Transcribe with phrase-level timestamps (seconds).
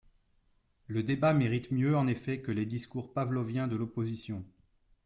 [0.87, 4.43] Le débat mérite mieux en effet que les discours pavloviens de l’opposition.